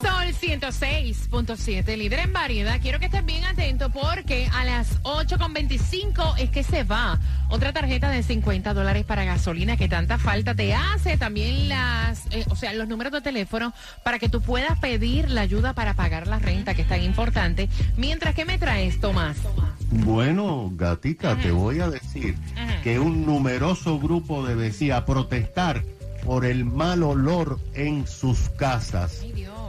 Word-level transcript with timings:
Sol 0.00 0.28
106.7, 0.28 1.96
líder 1.96 2.20
en 2.20 2.32
variedad. 2.32 2.80
Quiero 2.80 3.00
que 3.00 3.06
estés 3.06 3.26
bien 3.26 3.44
atento 3.44 3.90
porque 3.90 4.48
a 4.54 4.64
las 4.64 5.02
8.25 5.02 6.38
es 6.38 6.50
que 6.50 6.62
se 6.62 6.84
va 6.84 7.18
otra 7.50 7.72
tarjeta 7.72 8.08
de 8.08 8.22
50 8.22 8.74
dólares 8.74 9.04
para 9.04 9.24
gasolina 9.24 9.76
que 9.76 9.88
tanta 9.88 10.16
falta 10.16 10.54
te 10.54 10.72
hace. 10.72 11.16
También 11.16 11.68
las, 11.68 12.26
eh, 12.30 12.44
o 12.48 12.54
sea, 12.54 12.74
los 12.74 12.86
números 12.86 13.12
de 13.12 13.22
teléfono 13.22 13.74
para 14.04 14.20
que 14.20 14.28
tú 14.28 14.40
puedas 14.40 14.78
pedir 14.78 15.32
la 15.32 15.40
ayuda 15.40 15.72
para 15.72 15.94
pagar 15.94 16.28
la 16.28 16.38
renta, 16.38 16.74
que 16.74 16.82
es 16.82 16.88
tan 16.88 17.02
importante. 17.02 17.68
Mientras 17.96 18.36
que 18.36 18.44
me 18.44 18.56
traes, 18.56 19.00
Tomás. 19.00 19.36
Bueno, 19.90 20.70
gatita, 20.74 21.36
te 21.38 21.50
voy 21.50 21.80
a 21.80 21.90
decir 21.90 22.36
que 22.84 23.00
un 23.00 23.26
numeroso 23.26 23.98
grupo 23.98 24.46
de 24.46 24.54
vecinos 24.54 24.98
a 24.98 25.04
protestar 25.04 25.82
por 26.24 26.44
el 26.44 26.64
mal 26.64 27.02
olor 27.02 27.58
en 27.74 28.06
sus 28.06 28.50
casas. 28.50 29.24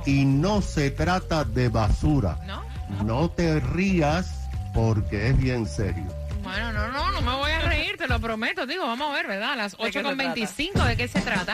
Y 0.05 0.25
no 0.25 0.61
se 0.61 0.91
trata 0.91 1.43
de 1.43 1.69
basura. 1.69 2.37
¿No? 2.45 2.63
No 3.03 3.29
te 3.29 3.59
rías 3.59 4.49
porque 4.73 5.29
es 5.29 5.37
bien 5.37 5.65
serio. 5.65 6.05
Bueno, 6.43 6.71
no, 6.71 6.87
no, 6.87 7.11
no 7.11 7.21
me 7.21 7.35
voy 7.35 7.51
a 7.51 7.59
reír, 7.59 7.97
te 7.97 8.07
lo 8.07 8.19
prometo. 8.19 8.65
Digo, 8.65 8.85
vamos 8.87 9.11
a 9.11 9.13
ver, 9.13 9.27
¿verdad? 9.27 9.53
A 9.53 9.55
las 9.55 9.77
¿De 9.77 9.91
qué 9.91 10.01
se 10.01 10.03
8.25 10.03 10.85
de 10.85 10.97
qué 10.97 11.07
se 11.07 11.21
trata. 11.21 11.53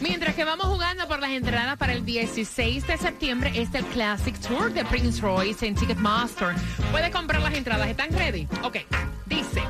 Mientras 0.00 0.34
que 0.34 0.44
vamos 0.44 0.66
jugando 0.66 1.08
por 1.08 1.20
las 1.20 1.30
entradas 1.30 1.76
para 1.78 1.94
el 1.94 2.04
16 2.04 2.86
de 2.86 2.98
septiembre, 2.98 3.52
es 3.54 3.74
el 3.74 3.84
Classic 3.86 4.38
Tour 4.40 4.72
de 4.72 4.84
Prince 4.84 5.20
Royce 5.20 5.66
en 5.66 5.74
Ticketmaster. 5.74 6.54
Puedes 6.92 7.10
comprar 7.10 7.42
las 7.42 7.54
entradas. 7.54 7.88
¿Están 7.88 8.12
ready? 8.12 8.46
Ok. 8.62 8.78
Dice, 9.26 9.62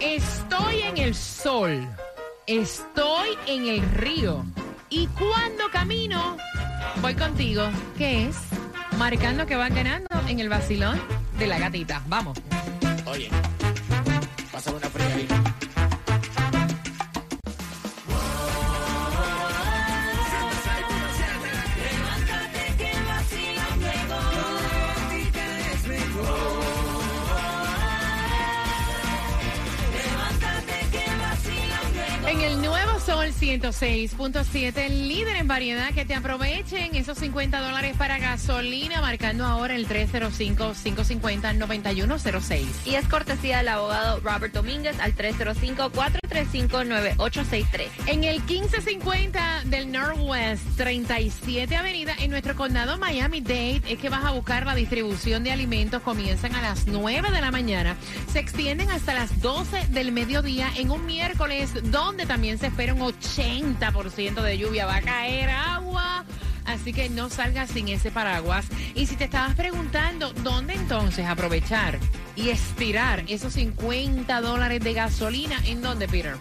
estoy 0.00 0.82
en 0.82 0.98
el 0.98 1.14
sol, 1.14 1.88
estoy 2.46 3.30
en 3.46 3.66
el 3.66 3.82
río 3.90 4.44
y 4.90 5.06
cuando 5.08 5.68
camino, 5.72 6.36
voy 7.00 7.14
contigo. 7.14 7.68
¿Qué 7.96 8.26
es? 8.28 8.36
Marcando 8.98 9.46
que 9.46 9.56
van 9.56 9.74
ganando 9.74 10.08
en 10.28 10.40
el 10.40 10.48
vacilón 10.48 11.00
de 11.38 11.46
la 11.46 11.58
gatita. 11.58 12.02
Vamos. 12.06 12.38
Oye, 13.06 13.28
pásame 14.52 14.76
una 14.78 14.88
106.7, 33.60 34.88
líder 34.88 35.36
en 35.36 35.46
variedad, 35.46 35.94
que 35.94 36.04
te 36.04 36.16
aprovechen 36.16 36.96
esos 36.96 37.18
50 37.18 37.60
dólares 37.60 37.94
para 37.96 38.18
gasolina, 38.18 39.00
marcando 39.00 39.44
ahora 39.44 39.76
el 39.76 39.86
305-550-9106. 39.86 42.66
Y 42.84 42.96
es 42.96 43.06
cortesía 43.06 43.58
del 43.58 43.68
abogado 43.68 44.18
Robert 44.20 44.52
Domínguez 44.52 44.98
al 44.98 45.14
305-435-9863. 45.14 47.86
En 48.08 48.24
el 48.24 48.42
1550 48.42 49.62
del 49.66 49.92
Northwest 49.92 50.64
37 50.76 51.76
Avenida, 51.76 52.16
en 52.18 52.32
nuestro 52.32 52.56
condado 52.56 52.98
Miami-Dade, 52.98 53.82
es 53.88 54.00
que 54.00 54.08
vas 54.08 54.24
a 54.24 54.32
buscar 54.32 54.66
la 54.66 54.74
distribución 54.74 55.44
de 55.44 55.52
alimentos. 55.52 56.02
Comienzan 56.02 56.56
a 56.56 56.62
las 56.62 56.88
9 56.88 57.30
de 57.30 57.40
la 57.40 57.52
mañana, 57.52 57.94
se 58.32 58.40
extienden 58.40 58.90
hasta 58.90 59.14
las 59.14 59.40
12 59.40 59.86
del 59.90 60.10
mediodía 60.10 60.72
en 60.76 60.90
un 60.90 61.06
miércoles 61.06 61.70
donde 61.84 62.26
también 62.26 62.58
se 62.58 62.66
espera 62.66 62.94
un 62.94 63.00
80% 63.00 63.43
de 64.42 64.58
lluvia. 64.58 64.86
Va 64.86 64.96
a 64.96 65.02
caer 65.02 65.50
agua. 65.50 66.24
Así 66.64 66.92
que 66.92 67.08
no 67.08 67.28
salgas 67.28 67.70
sin 67.70 67.88
ese 67.88 68.10
paraguas. 68.10 68.66
Y 68.94 69.06
si 69.06 69.16
te 69.16 69.24
estabas 69.24 69.54
preguntando 69.54 70.32
dónde 70.42 70.74
entonces 70.74 71.26
aprovechar 71.26 71.98
y 72.36 72.48
estirar 72.48 73.24
esos 73.28 73.52
50 73.54 74.40
dólares 74.40 74.80
de 74.80 74.94
gasolina, 74.94 75.60
¿en 75.66 75.82
dónde, 75.82 76.08
Peter? 76.08 76.36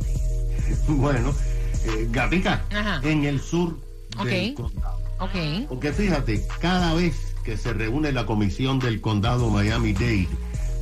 Bueno, 0.89 1.35
eh, 1.89 2.09
gatita, 2.11 2.65
Ajá. 2.71 3.01
en 3.03 3.25
el 3.25 3.41
sur 3.41 3.79
del 4.25 4.51
Ok. 4.53 4.57
condado. 4.57 4.99
Ok. 5.21 5.67
Porque 5.69 5.93
fíjate, 5.93 6.47
cada 6.61 6.95
vez 6.95 7.35
que 7.45 7.57
se 7.57 7.73
reúne 7.73 8.13
la 8.13 8.27
comisión 8.27 8.79
del 8.79 9.01
condado 9.01 9.49
Miami-Dade, 9.51 10.29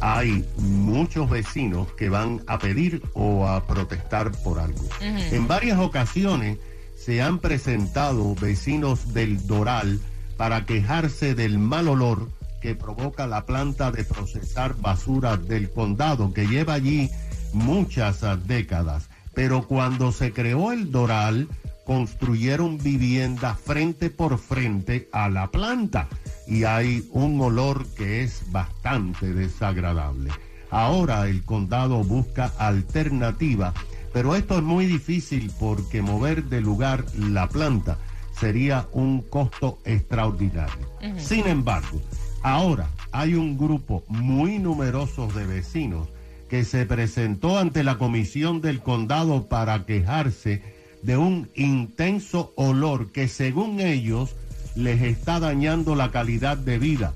hay 0.01 0.45
muchos 0.59 1.31
vecinos 1.31 1.89
que 1.93 2.09
van 2.11 2.43
a 2.47 2.59
pedir 2.59 3.03
o 3.15 3.47
a 3.49 3.65
protestar 3.67 4.31
por 4.43 4.59
algo. 4.59 4.85
En 5.01 5.49
varias 5.49 5.79
ocasiones 5.79 6.59
se 6.97 7.23
han 7.23 7.39
presentado 7.39 8.35
vecinos 8.35 9.15
del 9.15 9.47
Doral 9.47 10.01
para 10.37 10.67
quejarse 10.67 11.35
del 11.35 11.59
mal 11.59 11.89
olor 11.89 12.29
que 12.61 12.75
provoca 12.75 13.27
la 13.27 13.47
planta 13.47 13.91
de 13.91 14.05
procesar 14.05 14.77
basura 14.77 15.37
del 15.37 15.71
condado, 15.71 16.33
que 16.35 16.47
lleva 16.47 16.75
allí 16.75 17.09
muchas 17.53 18.23
décadas. 18.47 19.09
Pero 19.37 19.67
cuando 19.69 20.13
se 20.13 20.33
creó 20.33 20.73
el 20.73 20.91
Doral, 20.91 21.47
construyeron 21.85 22.79
viviendas 22.79 23.61
frente 23.61 24.09
por 24.09 24.39
frente 24.39 25.11
a 25.13 25.29
la 25.29 25.49
planta 25.49 26.09
y 26.49 26.65
hay 26.65 27.07
un 27.13 27.39
olor 27.43 27.87
que 27.97 28.23
es 28.23 28.51
bastante 28.51 29.35
desagradable. 29.35 30.31
Ahora 30.71 31.29
el 31.29 31.45
condado 31.45 32.03
busca 32.03 32.51
alternativa, 32.57 33.75
pero 34.15 34.35
esto 34.35 34.57
es 34.57 34.63
muy 34.63 34.87
difícil 34.87 35.53
porque 35.61 36.01
mover 36.01 36.45
de 36.45 36.63
lugar 36.63 37.05
la 37.15 37.47
planta 37.47 37.99
sería 38.41 38.89
un 38.93 39.21
costo 39.21 39.79
extraordinario. 39.85 40.87
Sin 41.19 41.47
embargo, 41.47 42.01
ahora 42.43 42.89
hay 43.13 43.35
un 43.35 43.59
grupo 43.59 44.03
muy 44.09 44.59
numeroso 44.59 45.27
de 45.29 45.47
vecinos 45.47 46.09
que 46.49 46.65
se 46.65 46.87
presentó 46.87 47.59
ante 47.59 47.83
la 47.83 47.99
comisión 47.99 48.61
del 48.61 48.81
condado 48.81 49.49
para 49.49 49.85
quejarse 49.85 50.63
de 51.03 51.17
un 51.17 51.49
intenso 51.55 52.53
olor 52.57 53.13
que 53.13 53.29
según 53.29 53.81
ellos 53.81 54.35
les 54.75 55.03
está 55.03 55.41
dañando 55.41 55.95
la 55.95 56.11
calidad 56.11 56.57
de 56.57 56.79
vida. 56.79 57.15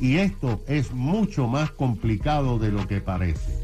Y 0.00 0.16
esto 0.16 0.62
es 0.66 0.92
mucho 0.92 1.46
más 1.46 1.70
complicado 1.70 2.58
de 2.58 2.72
lo 2.72 2.86
que 2.88 3.00
parece. 3.00 3.56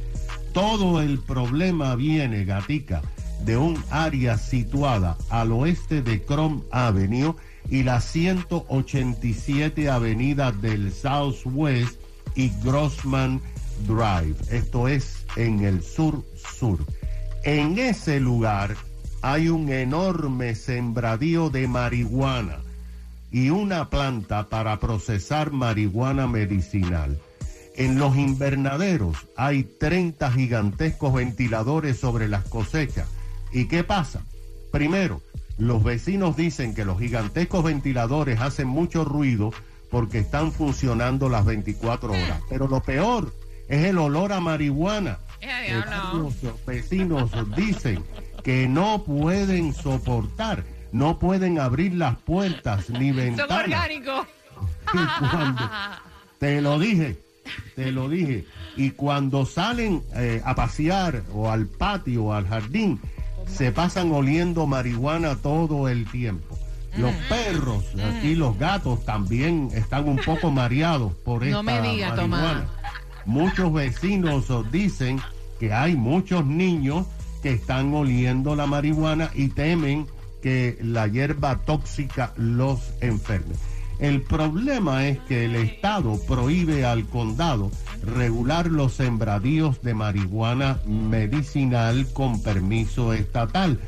Todo 0.53 1.01
el 1.01 1.19
problema 1.19 1.95
viene, 1.97 2.45
gatica, 2.45 3.03
de 3.45 3.57
un 3.57 3.79
área 3.91 4.37
situada 4.37 5.17
al 5.31 5.53
oeste 5.53 6.03
de 6.03 6.25
Chrome 6.25 6.63
Avenue 6.71 7.35
y 7.71 7.83
la 7.83 8.01
187 8.01 9.91
Avenida 9.91 10.53
del 10.53 10.93
Southwest 10.93 12.01
y 12.35 12.51
Grossman 12.63 13.41
Drive. 13.87 14.37
Esto 14.51 14.89
es 14.89 15.25
en 15.37 15.65
el 15.65 15.83
sur 15.83 16.25
sur. 16.35 16.79
En 17.45 17.79
ese 17.79 18.21
lugar 18.21 18.77
hay 19.23 19.49
un 19.49 19.71
enorme 19.71 20.55
sembradío 20.55 21.51
de 21.51 21.69
marihuana 21.69 22.59
y 23.31 23.51
una 23.51 23.91
planta 23.91 24.49
para 24.49 24.79
procesar 24.81 25.53
marihuana 25.53 26.27
medicinal. 26.27 27.19
En 27.77 27.99
los 27.99 28.17
invernaderos 28.17 29.17
hay 29.37 29.63
30 29.63 30.33
gigantescos 30.33 31.15
ventiladores 31.15 31.99
sobre 31.99 32.29
las 32.29 32.45
cosechas. 32.45 33.09
¿Y 33.53 33.67
qué 33.67 33.85
pasa? 33.85 34.23
Primero, 34.73 35.23
los 35.59 35.83
vecinos 35.85 36.37
dicen 36.37 36.75
que 36.75 36.85
los 36.85 36.99
gigantescos 36.99 37.65
ventiladores 37.65 38.41
hacen 38.41 38.69
mucho 38.69 39.05
ruido 39.05 39.53
porque 39.91 40.19
están 40.19 40.53
funcionando 40.53 41.29
las 41.29 41.45
24 41.45 42.11
horas. 42.13 42.41
Pero 42.49 42.69
lo 42.69 42.81
peor 42.81 43.33
es 43.69 43.85
el 43.87 43.99
olor 43.99 44.33
a 44.33 44.41
marihuana. 44.41 45.19
Eh, 45.41 45.81
Los 46.15 46.35
vecinos 46.67 47.31
dicen 47.57 48.03
que 48.43 48.67
no 48.69 49.05
pueden 49.05 49.73
soportar, 49.75 50.65
no 50.93 51.19
pueden 51.19 51.59
abrir 51.61 51.95
las 51.95 52.17
puertas 52.19 52.89
ni 52.91 53.09
Son 53.09 53.17
ventanas. 53.17 53.65
orgánicos. 53.65 54.27
Y 54.95 55.29
cuando- 55.31 55.71
te 56.39 56.61
lo 56.63 56.79
dije, 56.79 57.19
te 57.77 57.93
lo 57.93 58.09
dije. 58.09 58.47
Y 58.77 58.91
cuando 58.93 59.45
salen 59.47 60.03
eh, 60.15 60.41
a 60.45 60.55
pasear 60.55 61.23
o 61.35 61.51
al 61.51 61.67
patio 61.67 62.25
o 62.25 62.33
al 62.33 62.47
jardín, 62.49 63.01
se 63.47 63.71
pasan 63.73 64.13
oliendo 64.13 64.67
marihuana 64.67 65.37
todo 65.37 65.89
el 65.89 66.11
tiempo. 66.11 66.59
Los 66.97 67.13
Mm. 67.13 67.29
perros 67.29 67.85
y 68.25 68.35
los 68.35 68.59
gatos 68.59 69.05
también 69.05 69.69
están 69.75 70.09
un 70.09 70.17
poco 70.19 70.51
mareados 70.51 71.13
por 71.25 71.45
esta 71.45 71.57
No 71.57 71.63
me 71.63 71.81
diga, 71.83 72.15
Tomás. 72.15 72.65
Muchos 73.25 73.73
vecinos 73.73 74.51
os 74.51 74.71
dicen 74.71 75.21
que 75.59 75.73
hay 75.73 75.97
muchos 75.97 76.45
niños 76.47 77.07
que 77.43 77.53
están 77.53 77.93
oliendo 77.95 78.57
la 78.57 78.67
marihuana 78.67 79.31
y 79.35 79.49
temen 79.49 80.07
que 80.43 80.79
la 80.81 81.07
hierba 81.07 81.59
tóxica 81.65 82.33
los 82.37 82.81
enferme. 83.01 83.55
El 83.99 84.23
problema 84.23 85.09
es 85.09 85.19
que 85.21 85.47
el 85.47 85.57
Estado 85.57 86.21
prohíbe 86.29 86.85
al 86.85 87.07
condado 87.07 87.71
regular 88.03 88.69
los 88.69 88.95
sembradíos 88.95 89.83
de 89.83 89.95
marihuana 89.95 90.79
medicinal 90.87 92.07
con 92.13 92.41
permiso 92.41 93.13
estatal. 93.13 93.81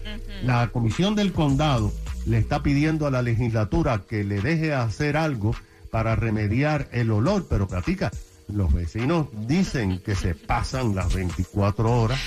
La 0.43 0.69
comisión 0.69 1.15
del 1.15 1.33
condado 1.33 1.93
le 2.27 2.39
está 2.39 2.63
pidiendo 2.63 3.07
a 3.07 3.13
la 3.13 3.23
legislatura 3.23 4.03
que 4.09 4.25
le 4.25 4.41
deje 4.41 4.75
hacer 4.75 5.17
algo 5.17 5.55
para 5.93 6.17
remediar 6.17 6.89
el 6.93 7.13
olor, 7.13 7.47
pero 7.49 7.69
platica, 7.69 8.11
los 8.53 8.73
vecinos 8.73 9.27
dicen 9.47 10.01
que 10.01 10.15
se 10.15 10.35
pasan 10.35 10.95
las 10.95 11.15
24 11.15 11.91
horas 11.91 12.21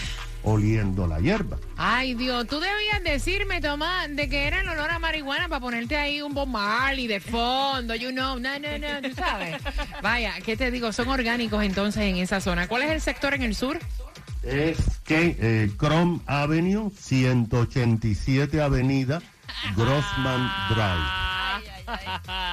oliendo 0.43 1.07
la 1.07 1.19
hierba. 1.19 1.57
Ay, 1.77 2.13
Dios, 2.15 2.47
tú 2.47 2.59
debías 2.59 3.03
decirme, 3.03 3.61
Tomás, 3.61 4.13
de 4.15 4.29
que 4.29 4.45
era 4.47 4.61
el 4.61 4.69
olor 4.69 4.91
a 4.91 4.99
marihuana 4.99 5.47
para 5.47 5.61
ponerte 5.61 5.97
ahí 5.97 6.21
un 6.21 6.33
Bob 6.33 6.47
Marley 6.47 7.07
de 7.07 7.19
fondo, 7.19 7.95
you 7.95 8.11
know, 8.11 8.37
no, 8.39 8.59
no, 8.59 8.77
no, 8.77 9.01
tú 9.01 9.15
sabes. 9.15 9.61
Vaya, 10.01 10.33
¿qué 10.45 10.57
te 10.57 10.69
digo? 10.71 10.91
Son 10.91 11.07
orgánicos 11.07 11.63
entonces 11.63 12.03
en 12.03 12.17
esa 12.17 12.41
zona. 12.41 12.67
¿Cuál 12.67 12.83
es 12.83 12.91
el 12.91 13.01
sector 13.01 13.33
en 13.33 13.43
el 13.43 13.55
sur? 13.55 13.79
Es 14.43 14.77
que 15.05 15.37
eh, 15.39 15.71
Chrome 15.77 16.19
Avenue, 16.25 16.91
187 16.99 18.61
Avenida, 18.61 19.21
Grossman 19.75 20.51
Drive. 20.69 21.33
Camino 21.85 22.52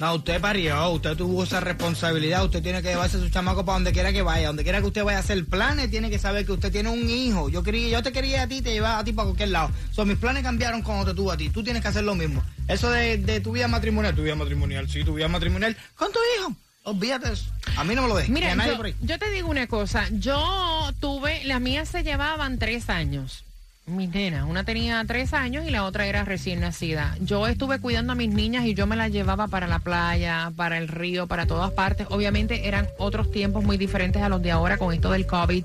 No, 0.00 0.14
usted 0.14 0.40
parió, 0.40 0.90
usted 0.90 1.16
tuvo 1.16 1.42
esa 1.42 1.58
responsabilidad, 1.58 2.44
usted 2.44 2.62
tiene 2.62 2.80
que 2.82 2.90
llevarse 2.90 3.16
a 3.16 3.20
su 3.20 3.30
chamaco 3.30 3.64
para 3.64 3.74
donde 3.74 3.90
quiera 3.90 4.12
que 4.12 4.22
vaya, 4.22 4.46
donde 4.46 4.62
quiera 4.62 4.80
que 4.80 4.86
usted 4.86 5.02
vaya 5.02 5.18
a 5.18 5.20
hacer 5.22 5.44
planes, 5.46 5.90
tiene 5.90 6.08
que 6.08 6.20
saber 6.20 6.46
que 6.46 6.52
usted 6.52 6.70
tiene 6.70 6.88
un 6.88 7.10
hijo. 7.10 7.48
Yo 7.48 7.64
quería, 7.64 7.88
yo 7.88 8.02
te 8.02 8.12
quería 8.12 8.44
a 8.44 8.46
ti, 8.46 8.62
te 8.62 8.72
llevaba 8.72 9.00
a 9.00 9.04
ti 9.04 9.12
para 9.12 9.26
cualquier 9.26 9.48
lado. 9.48 9.72
So, 9.90 10.04
mis 10.04 10.16
planes 10.16 10.44
cambiaron 10.44 10.82
cuando 10.82 11.04
te 11.04 11.14
tuvo 11.14 11.32
a 11.32 11.36
ti, 11.36 11.50
tú 11.50 11.64
tienes 11.64 11.82
que 11.82 11.88
hacer 11.88 12.04
lo 12.04 12.14
mismo. 12.14 12.44
Eso 12.68 12.90
de, 12.92 13.18
de 13.18 13.40
tu 13.40 13.50
vida 13.50 13.66
matrimonial, 13.66 14.14
tu 14.14 14.22
vida 14.22 14.36
matrimonial, 14.36 14.88
sí, 14.88 15.02
tu 15.02 15.14
vida 15.14 15.26
matrimonial, 15.26 15.76
con 15.96 16.12
tu 16.12 16.20
hijo. 16.36 16.54
Olvídate 16.84 17.32
eso. 17.32 17.50
A 17.76 17.82
mí 17.82 17.96
no 17.96 18.02
me 18.02 18.08
lo 18.08 18.16
dejes. 18.16 18.30
Mira, 18.30 18.54
yo, 18.54 18.80
yo 19.02 19.18
te 19.18 19.30
digo 19.30 19.50
una 19.50 19.66
cosa. 19.66 20.06
Yo 20.12 20.92
tuve, 21.00 21.42
las 21.44 21.60
mías 21.60 21.88
se 21.88 22.04
llevaban 22.04 22.58
tres 22.60 22.88
años. 22.88 23.44
Mis 23.88 24.10
nenas, 24.10 24.44
una 24.46 24.64
tenía 24.64 25.02
tres 25.06 25.32
años 25.32 25.64
y 25.66 25.70
la 25.70 25.84
otra 25.84 26.06
era 26.06 26.24
recién 26.24 26.60
nacida. 26.60 27.16
Yo 27.20 27.46
estuve 27.46 27.80
cuidando 27.80 28.12
a 28.12 28.16
mis 28.16 28.28
niñas 28.28 28.66
y 28.66 28.74
yo 28.74 28.86
me 28.86 28.96
las 28.96 29.10
llevaba 29.10 29.48
para 29.48 29.66
la 29.66 29.78
playa, 29.78 30.52
para 30.56 30.76
el 30.76 30.88
río, 30.88 31.26
para 31.26 31.46
todas 31.46 31.70
partes. 31.70 32.06
Obviamente 32.10 32.68
eran 32.68 32.86
otros 32.98 33.30
tiempos 33.30 33.64
muy 33.64 33.78
diferentes 33.78 34.20
a 34.20 34.28
los 34.28 34.42
de 34.42 34.50
ahora 34.50 34.76
con 34.76 34.92
esto 34.92 35.10
del 35.10 35.26
COVID. 35.26 35.64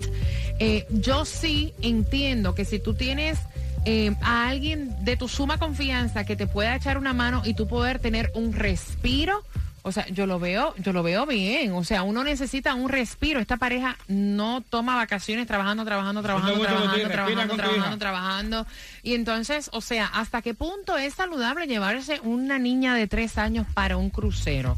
Eh, 0.59 0.85
yo 0.89 1.25
sí 1.25 1.73
entiendo 1.81 2.55
que 2.55 2.63
si 2.63 2.79
tú 2.79 2.93
tienes 2.93 3.39
eh, 3.85 4.15
a 4.21 4.47
alguien 4.47 5.03
de 5.03 5.17
tu 5.17 5.27
suma 5.27 5.57
confianza 5.57 6.23
que 6.23 6.37
te 6.37 6.47
pueda 6.47 6.75
echar 6.75 6.97
una 6.97 7.11
mano 7.11 7.41
y 7.43 7.53
tú 7.53 7.67
poder 7.67 7.99
tener 7.99 8.31
un 8.33 8.53
respiro. 8.53 9.43
O 9.85 9.91
sea, 9.91 10.07
yo 10.07 10.25
lo 10.25 10.39
veo, 10.39 10.73
yo 10.77 10.93
lo 10.93 11.03
veo 11.03 11.25
bien. 11.25 11.73
O 11.73 11.83
sea, 11.83 12.03
uno 12.03 12.23
necesita 12.23 12.73
un 12.73 12.87
respiro. 12.87 13.41
Esta 13.41 13.57
pareja 13.57 13.97
no 14.07 14.61
toma 14.61 14.95
vacaciones 14.95 15.45
trabajando, 15.45 15.83
trabajando, 15.83 16.21
trabajando, 16.21 16.61
trabajando, 16.61 17.09
trabajando, 17.09 17.55
trabajando, 17.55 17.97
trabajando. 17.97 18.67
Y 19.03 19.13
entonces, 19.13 19.69
o 19.73 19.81
sea, 19.81 20.05
¿hasta 20.05 20.41
qué 20.41 20.53
punto 20.53 20.97
es 20.97 21.15
saludable 21.15 21.67
llevarse 21.67 22.21
una 22.23 22.59
niña 22.59 22.95
de 22.95 23.07
tres 23.07 23.37
años 23.37 23.67
para 23.73 23.97
un 23.97 24.09
crucero? 24.09 24.77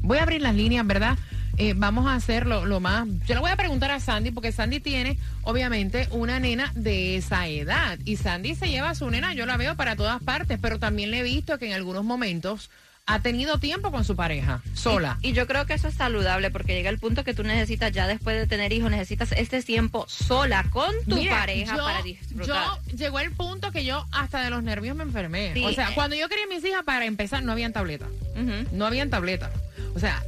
Voy 0.00 0.16
a 0.16 0.22
abrir 0.22 0.40
las 0.40 0.54
líneas, 0.54 0.86
¿verdad? 0.86 1.18
Eh, 1.58 1.74
vamos 1.76 2.06
a 2.06 2.14
hacerlo 2.14 2.64
lo 2.64 2.80
más. 2.80 3.06
Yo 3.26 3.34
le 3.34 3.40
voy 3.40 3.50
a 3.50 3.56
preguntar 3.56 3.90
a 3.90 4.00
Sandy, 4.00 4.30
porque 4.30 4.52
Sandy 4.52 4.80
tiene, 4.80 5.18
obviamente, 5.42 6.08
una 6.12 6.40
nena 6.40 6.72
de 6.74 7.16
esa 7.16 7.48
edad. 7.48 7.98
Y 8.04 8.16
Sandy 8.16 8.54
se 8.54 8.68
lleva 8.68 8.90
a 8.90 8.94
su 8.94 9.10
nena, 9.10 9.34
yo 9.34 9.44
la 9.44 9.58
veo 9.58 9.76
para 9.76 9.94
todas 9.96 10.22
partes, 10.22 10.58
pero 10.62 10.78
también 10.78 11.10
le 11.10 11.18
he 11.18 11.22
visto 11.22 11.58
que 11.58 11.66
en 11.66 11.72
algunos 11.72 12.04
momentos 12.04 12.70
ha 13.10 13.20
tenido 13.20 13.58
tiempo 13.58 13.90
con 13.90 14.04
su 14.04 14.14
pareja, 14.14 14.60
sola. 14.74 15.18
Y, 15.22 15.30
y 15.30 15.32
yo 15.32 15.46
creo 15.46 15.64
que 15.66 15.72
eso 15.74 15.88
es 15.88 15.94
saludable 15.94 16.50
porque 16.50 16.74
llega 16.74 16.90
el 16.90 16.98
punto 16.98 17.24
que 17.24 17.32
tú 17.32 17.42
necesitas, 17.42 17.90
ya 17.90 18.06
después 18.06 18.36
de 18.36 18.46
tener 18.46 18.72
hijos, 18.72 18.90
necesitas 18.90 19.32
este 19.32 19.62
tiempo 19.62 20.04
sola 20.08 20.64
con 20.70 20.92
tu 21.08 21.16
Mira, 21.16 21.38
pareja 21.38 21.76
yo- 21.76 21.84
para 21.84 22.02
disfrutar. 22.02 22.46
Yo 22.86 22.96
llegó 22.96 23.18
el 23.20 23.32
punto 23.32 23.72
que 23.72 23.84
yo 23.84 24.04
hasta 24.12 24.42
de 24.42 24.50
los 24.50 24.62
nervios 24.62 24.94
me 24.94 25.04
enfermé. 25.04 25.52
Sí, 25.54 25.64
o 25.64 25.72
sea, 25.72 25.88
eh. 25.90 25.92
cuando 25.94 26.16
yo 26.16 26.28
quería 26.28 26.46
mis 26.48 26.64
hijas, 26.64 26.82
para 26.84 27.06
empezar, 27.06 27.42
no 27.42 27.52
habían 27.52 27.72
tabletas. 27.72 28.08
Ujú. 28.36 28.68
No 28.76 28.86
habían 28.86 29.08
tabletas. 29.10 29.50
O 29.94 29.98
sea, 29.98 30.22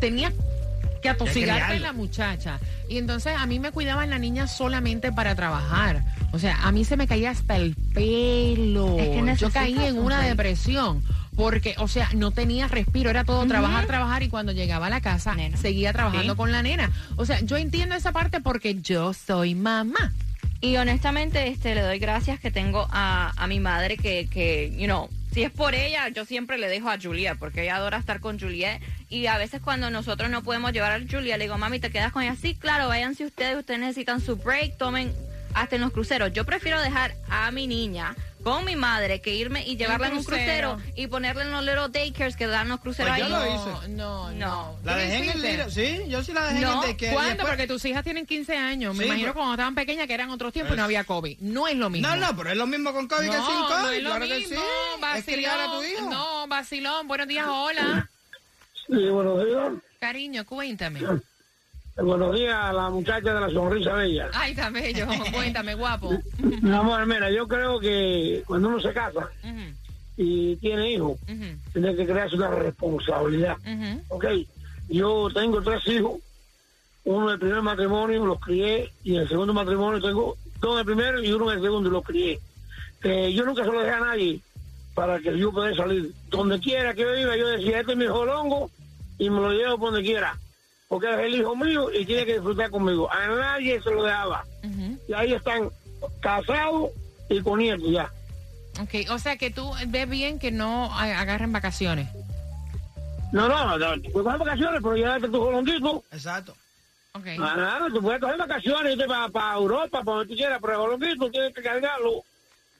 tenía 0.00 0.32
que 1.02 1.08
atosigarte 1.08 1.78
la 1.80 1.92
muchacha. 1.92 2.58
Y 2.88 2.98
entonces 2.98 3.34
a 3.38 3.46
mí 3.46 3.58
me 3.60 3.70
cuidaban 3.70 4.10
la 4.10 4.18
niña 4.18 4.46
solamente 4.48 5.12
para 5.12 5.34
trabajar. 5.34 6.02
O 6.32 6.38
sea, 6.38 6.58
a 6.62 6.72
mí 6.72 6.84
se 6.84 6.96
me 6.96 7.06
caía 7.06 7.30
hasta 7.30 7.56
el 7.56 7.74
pelo. 7.94 8.98
Es 8.98 9.08
que 9.08 9.36
yo 9.36 9.50
caí 9.50 9.78
en 9.78 9.98
un 9.98 10.06
una 10.06 10.20
depresión. 10.22 11.02
Porque, 11.40 11.74
o 11.78 11.88
sea, 11.88 12.08
no 12.14 12.30
tenía 12.32 12.68
respiro, 12.68 13.08
era 13.10 13.24
todo 13.24 13.46
trabajar, 13.46 13.86
trabajar 13.86 14.22
y 14.22 14.28
cuando 14.28 14.52
llegaba 14.52 14.86
a 14.86 14.90
la 14.90 15.00
casa 15.00 15.34
Nena. 15.34 15.56
seguía 15.56 15.92
trabajando 15.92 16.34
Sí. 16.34 16.36
con 16.36 16.52
la 16.52 16.62
nena. 16.62 16.90
O 17.16 17.24
sea, 17.24 17.40
yo 17.40 17.56
entiendo 17.56 17.94
esa 17.94 18.12
parte 18.12 18.40
porque 18.40 18.74
yo 18.80 19.12
soy 19.14 19.54
mamá. 19.54 20.12
Y 20.60 20.76
honestamente, 20.76 21.48
este, 21.48 21.74
le 21.74 21.80
doy 21.80 21.98
gracias 21.98 22.38
que 22.38 22.50
tengo 22.50 22.86
a, 22.90 23.32
a 23.36 23.46
mi 23.46 23.60
madre 23.60 23.96
que, 23.96 24.28
que, 24.28 24.70
you 24.76 24.84
know, 24.84 25.08
si 25.32 25.42
es 25.42 25.50
por 25.50 25.74
ella, 25.74 26.08
yo 26.08 26.26
siempre 26.26 26.58
le 26.58 26.68
dejo 26.68 26.90
a 26.90 26.98
Juliet, 27.00 27.38
porque 27.38 27.62
ella 27.62 27.76
adora 27.76 27.96
estar 27.96 28.20
con 28.20 28.38
Juliet. 28.38 28.82
Y 29.08 29.24
a 29.26 29.38
veces 29.38 29.62
cuando 29.62 29.88
nosotros 29.90 30.28
no 30.28 30.42
podemos 30.42 30.72
llevar 30.72 30.92
a 30.92 30.98
Juliet, 30.98 31.38
le 31.38 31.44
digo, 31.44 31.56
mami, 31.56 31.78
¿te 31.80 31.90
quedas 31.90 32.12
con 32.12 32.22
ella? 32.22 32.36
Sí, 32.38 32.54
claro, 32.54 32.88
váyanse 32.88 33.24
ustedes, 33.24 33.56
ustedes 33.56 33.80
necesitan 33.80 34.20
su 34.20 34.36
break, 34.36 34.76
tomen 34.76 35.14
hasta 35.54 35.76
en 35.76 35.80
los 35.82 35.92
cruceros. 35.92 36.32
Yo 36.34 36.44
prefiero 36.44 36.80
dejar 36.82 37.14
a 37.30 37.50
mi 37.52 37.66
niña 37.66 38.14
con 38.42 38.64
mi 38.64 38.74
madre 38.76 39.20
que 39.20 39.34
irme 39.34 39.66
y 39.66 39.76
llevarla 39.76 40.08
en 40.08 40.16
un 40.16 40.24
crucero. 40.24 40.78
y 40.96 41.06
ponerla 41.08 41.42
en 41.44 41.50
los 41.52 41.62
little 41.64 41.88
daycares 41.90 42.36
que 42.36 42.46
dan 42.46 42.68
los 42.68 42.80
cruceros 42.80 43.16
Pues 43.16 43.28
yo 43.28 43.36
ahí. 43.36 43.50
lo 43.50 43.54
No, 43.56 43.78
hice. 43.80 43.88
no, 43.90 44.30
No. 44.30 44.32
no. 44.32 44.78
La 44.84 44.92
¿Tú 44.94 44.98
dejé 44.98 45.16
en 45.18 45.28
el 45.30 45.42
libro. 45.42 45.70
Sí, 45.70 45.98
yo 46.08 46.24
sí 46.24 46.32
la 46.32 46.46
dejé 46.46 46.60
No, 46.60 46.72
en 46.72 46.74
el 46.78 46.80
daycare. 46.86 47.10
y 47.10 47.14
¿Cuándo? 47.14 47.30
después- 47.30 47.48
Porque 47.50 47.66
tus 47.66 47.84
hijas 47.84 48.02
tienen 48.04 48.26
15 48.26 48.56
años. 48.56 48.94
Me 48.94 49.04
Sí, 49.04 49.08
imagino 49.08 49.26
pero- 49.28 49.34
cuando 49.34 49.54
estaban 49.54 49.74
pequeñas 49.74 50.06
que 50.06 50.14
eran 50.14 50.30
otros 50.30 50.52
tiempos 50.52 50.74
y 50.74 50.76
no 50.78 50.84
había 50.84 51.04
COVID. 51.04 51.38
No 51.40 51.68
es 51.68 51.76
lo 51.76 51.90
mismo. 51.90 52.08
No, 52.08 52.16
no, 52.16 52.36
pero 52.36 52.50
es 52.50 52.56
lo 52.56 52.66
mismo 52.66 52.92
con 52.92 53.06
COVID 53.08 53.26
que 53.26 53.32
sin 53.32 53.40
no, 53.40 53.68
COVID. 53.68 53.82
no 53.82 53.90
es 53.90 54.02
lo 54.02 54.10
claro 54.10 54.26
que 54.26 54.36
mismo. 54.38 54.56
sí. 54.56 55.18
Es 55.18 55.24
criar 55.24 55.60
a 55.60 55.64
tu 55.66 55.70
Vacilón. 55.78 55.92
hijo. 56.04 56.10
No, 56.10 56.46
vacilón. 56.48 57.08
Buenos 57.08 57.28
días, 57.28 57.46
hola. 57.48 58.08
Sí, 58.86 59.08
buenos 59.08 59.44
días. 59.44 59.72
Cariño, 60.00 60.46
cuéntame. 60.46 61.00
Buenos 61.96 62.34
días 62.34 62.54
a 62.54 62.72
la 62.72 62.88
muchacha 62.88 63.34
de 63.34 63.40
la 63.40 63.50
sonrisa 63.50 63.92
bella. 63.92 64.30
Ay, 64.32 64.52
está 64.52 64.70
bello. 64.70 65.06
Cuéntame, 65.32 65.74
guapo. 65.74 66.10
Mi 66.38 66.72
amor, 66.72 67.04
mira, 67.06 67.30
yo 67.30 67.46
creo 67.46 67.78
que 67.78 68.42
cuando 68.46 68.68
uno 68.68 68.80
se 68.80 68.92
casa 68.92 69.28
y 70.16 70.56
tiene 70.56 70.92
hijos, 70.92 71.18
tiene 71.72 71.94
que 71.94 72.06
crearse 72.06 72.36
una 72.36 72.50
responsabilidad. 72.50 73.56
Ok, 74.08 74.24
yo 74.88 75.28
tengo 75.34 75.60
tres 75.62 75.86
hijos, 75.88 76.20
uno 77.04 77.30
del 77.30 77.38
primer 77.38 77.62
matrimonio 77.62 78.24
los 78.24 78.40
crié 78.40 78.90
y 79.04 79.16
en 79.16 79.22
el 79.22 79.28
segundo 79.28 79.52
matrimonio 79.52 80.00
tengo 80.00 80.36
dos 80.60 80.72
en 80.74 80.78
el 80.78 80.84
primero 80.84 81.22
y 81.22 81.32
uno 81.32 81.50
en 81.50 81.58
el 81.58 81.64
segundo 81.64 81.88
y 81.88 81.92
los 81.92 82.04
crié. 82.04 82.40
Eh, 83.02 83.32
yo 83.32 83.44
nunca 83.44 83.64
se 83.64 83.70
lo 83.72 83.80
dejé 83.80 83.94
a 83.94 84.00
nadie 84.00 84.40
para 84.94 85.18
que 85.20 85.36
yo 85.38 85.52
pueda 85.52 85.74
salir. 85.74 86.12
Donde 86.28 86.60
quiera 86.60 86.94
que 86.94 87.02
yo 87.02 87.16
iba, 87.16 87.36
yo 87.36 87.48
decía, 87.48 87.80
este 87.80 87.92
es 87.92 87.98
mi 87.98 88.06
jolongo 88.06 88.70
y 89.18 89.28
me 89.30 89.40
lo 89.40 89.52
llevo 89.52 89.78
por 89.78 89.92
donde 89.92 90.06
quiera. 90.06 90.38
Porque 90.90 91.08
es 91.08 91.20
el 91.20 91.36
hijo 91.36 91.54
mío 91.54 91.88
y 91.92 92.04
tiene 92.04 92.26
que 92.26 92.34
disfrutar 92.34 92.68
conmigo. 92.68 93.08
A 93.12 93.28
nadie 93.28 93.80
se 93.80 93.92
lo 93.92 94.02
dejaba. 94.02 94.44
Ujú. 94.64 94.98
Y 95.06 95.12
ahí 95.12 95.32
están 95.32 95.70
casados 96.18 96.90
y 97.28 97.40
con 97.42 97.60
nietos 97.60 97.92
ya. 97.92 98.10
Ok, 98.80 99.08
o 99.08 99.20
sea 99.20 99.36
que 99.36 99.52
tú 99.52 99.70
ves 99.86 100.10
bien 100.10 100.40
que 100.40 100.50
no 100.50 100.92
agarren 100.92 101.52
vacaciones. 101.52 102.08
No, 103.30 103.48
no, 103.48 103.78
no, 103.78 104.02
tú 104.02 104.10
puedes 104.10 104.24
coger 104.24 104.38
vacaciones, 104.40 104.80
pero 104.82 104.96
llévate 104.96 105.28
tu 105.28 105.40
jolonguito. 105.40 106.02
Exacto. 106.10 106.56
Ok. 107.12 107.26
Ah, 107.38 107.54
nada, 107.56 107.86
tú 107.94 108.02
puedes 108.02 108.20
coger 108.20 108.36
vacaciones, 108.36 108.92
irte 108.94 109.06
para, 109.06 109.54
Europa, 109.54 110.02
para 110.02 110.16
donde 110.16 110.26
tú 110.26 110.34
quieras, 110.34 110.58
pero 110.60 110.72
el 110.72 110.78
jolonguito 110.80 111.30
tienes 111.30 111.54
que 111.54 111.62
cargarlo. 111.62 112.24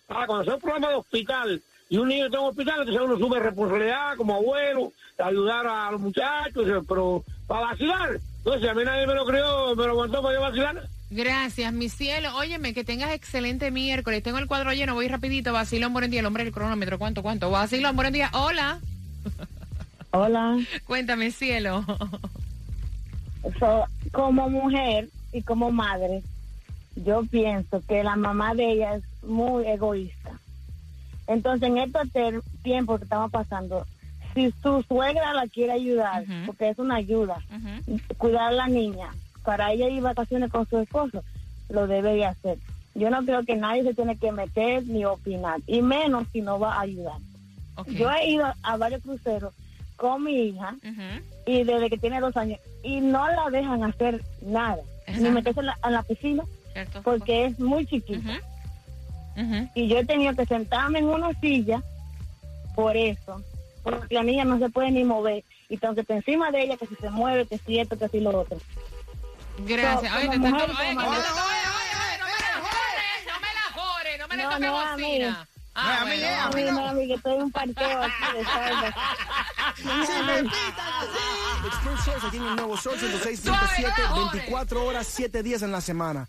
Cuando 0.09 0.43
sea 0.43 0.55
un 0.55 0.61
programa 0.61 0.89
de 0.89 0.95
hospital 0.97 1.63
y 1.91 1.99
un 1.99 2.09
niño 2.09 2.27
está 2.27 2.39
en 2.39 2.45
un 2.45 2.51
hospital, 2.51 2.79
entonces 2.79 3.03
uno 3.03 3.19
sube 3.19 3.41
responsabilidad 3.41 4.17
como 4.17 4.37
abuelo, 4.37 4.93
de 5.19 5.25
ayudar 5.25 5.67
a 5.67 5.91
los 5.91 6.01
muchachos, 6.01 6.85
pero 6.89 7.25
para 7.49 7.67
vacilar. 7.67 8.21
Entonces, 8.39 8.71
a 8.71 8.75
mí 8.75 8.85
nadie 8.85 9.09
me 9.09 9.15
lo 9.15 9.27
creó, 9.27 9.75
me 9.75 9.85
lo 9.85 9.91
aguantó 9.91 10.23
para 10.23 10.35
yo 10.37 10.41
vacilar. 10.41 10.89
Gracias, 11.11 11.73
mi 11.73 11.89
cielo. 11.89 12.37
Óyeme, 12.37 12.73
que 12.73 12.85
tengas 12.85 13.11
excelente 13.11 13.73
miércoles. 13.73 14.23
Tengo 14.23 14.39
el 14.39 14.47
cuadro 14.47 14.73
lleno, 14.73 14.95
voy 14.95 15.09
rapidito. 15.09 15.53
Vacilón, 15.53 15.93
buen 15.93 16.09
día. 16.13 16.21
El 16.21 16.27
hombre 16.27 16.45
del 16.45 16.53
cronómetro. 16.53 17.01
¿Cuánto, 17.01 17.23
cuánto? 17.23 17.51
Vacilón, 17.51 17.97
buen 17.97 18.13
día. 18.13 18.31
Hola. 18.33 18.79
Hola. 20.13 20.59
Cuéntame, 20.87 21.33
cielo. 21.33 21.85
So, 23.59 23.85
como 24.13 24.49
mujer 24.49 25.09
y 25.33 25.43
como 25.43 25.73
madre, 25.73 26.23
yo 26.95 27.25
pienso 27.29 27.83
que 27.89 28.05
la 28.05 28.15
mamá 28.15 28.55
de 28.55 28.73
ella 28.73 28.95
es 28.95 29.25
muy 29.25 29.67
egoísta. 29.67 30.20
Entonces, 31.31 31.69
en 31.69 31.79
estos 31.79 32.09
tiempos 32.63 32.99
que 32.99 33.05
estamos 33.05 33.31
pasando, 33.31 33.87
si 34.35 34.53
su 34.63 34.83
suegra 34.83 35.33
la 35.33 35.47
quiere 35.47 35.73
ayudar, 35.73 36.25
porque 36.45 36.69
es 36.69 36.79
una 36.79 36.97
ayuda, 36.97 37.39
cuidar 38.19 38.49
a 38.49 38.53
la 38.53 38.67
niña, 38.67 39.11
para 39.45 39.73
ella 39.73 39.89
ir 39.89 40.03
vacaciones 40.03 40.51
con 40.51 40.69
su 40.69 40.79
esposo, 40.79 41.23
lo 41.69 41.87
debe 41.87 42.15
de 42.15 42.27
hacer. 42.27 42.59
Yo 42.97 43.11
no 43.11 43.25
creo 43.25 43.45
que 43.45 43.55
nadie 43.55 43.85
se 43.85 43.95
tiene 43.95 44.17
que 44.17 44.33
meter 44.33 44.85
ni 44.87 45.05
opinar, 45.05 45.61
y 45.69 45.83
menos 45.83 46.27
si 46.33 46.41
no 46.41 46.59
va 46.59 46.75
a 46.75 46.81
ayudar. 46.81 47.19
Yo 47.87 48.11
he 48.11 48.31
ido 48.31 48.53
a 48.63 48.77
varios 48.77 49.03
cruceros 49.03 49.55
con 49.97 50.25
mi 50.25 50.49
hija 50.49 50.75
y 51.47 51.63
desde 51.63 51.89
que 51.89 51.97
tiene 51.99 52.21
dos 52.21 52.37
años 52.37 52.59
y 52.83 53.01
no 53.01 53.27
la 53.29 53.51
dejan 53.51 53.85
hacer 53.85 54.23
nada 54.43 54.83
ni 55.19 55.31
meterse 55.31 55.61
en 55.61 55.67
la, 55.67 55.79
en 55.85 55.93
la 55.93 56.03
piscina 56.03 56.43
porque 57.03 57.45
es 57.47 57.59
muy 57.61 57.87
chiquita 57.87 58.41
Y 59.75 59.89
yo 59.89 59.99
he 59.99 60.05
tenido 60.05 60.35
que 60.35 60.47
sentarme 60.47 60.99
en 61.01 61.07
una 61.09 61.33
silla 61.41 61.83
por 62.75 62.97
eso 62.97 63.43
porque 63.83 64.15
la 64.15 64.23
niña 64.23 64.45
no 64.45 64.59
se 64.59 64.69
puede 64.69 64.91
ni 64.91 65.05
mover 65.05 65.43
y 65.69 65.77
tengo 65.79 65.95
que 65.95 66.03
estar 66.03 66.17
encima 66.17 66.51
de 66.51 66.63
ella 66.65 66.77
que 66.77 66.87
si 66.87 66.95
se 66.97 67.09
mueve 67.11 67.47
que 67.47 67.57
si 67.59 67.79
esto 67.79 67.97
que 67.99 68.09
si 68.09 68.21
lo 68.21 68.41
otro 68.41 68.59
Gracias. 69.67 70.13
Te 70.13 70.39
no 70.39 70.41
me 70.43 70.51
la 70.51 70.59
jores, 70.61 70.69
no 70.69 70.75
me 73.39 73.55
la 73.55 73.63
jores, 73.75 74.19
no 74.19 74.29
me 74.29 74.37
No, 74.37 74.45
toques 74.51 74.61
no, 74.61 74.73
bocina. 74.73 75.47
Ah, 75.75 75.83
No, 75.83 75.91
a 76.03 76.05
mí 76.05 76.11
bueno. 76.21 76.43
a 76.43 76.51
mí 76.51 76.63
no. 76.65 76.73
no, 76.73 76.89
a 76.89 76.93
mí 76.95 77.07
que 77.07 77.15
estoy 77.15 77.35
en 77.37 77.43
un 77.43 77.51
parqueo 77.53 78.03
aquí 78.03 78.39
de 78.39 78.45
salva. 78.45 78.95
Express 81.67 82.05
Choice 82.05 82.27
aquí 82.27 82.37
en 82.39 82.47
el 82.47 82.57
nuevo 82.57 82.77
Sol 82.77 82.99
Suave, 82.99 83.15
106.7, 83.37 83.45
no 83.45 83.53
la 84.25 84.31
24 84.33 84.85
horas, 84.85 85.07
7 85.07 85.43
días 85.43 85.63
en 85.63 85.73
la 85.73 85.81
semana. 85.81 86.29